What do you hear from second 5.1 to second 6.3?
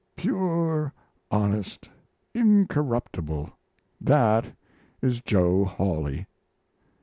Joe Hawley.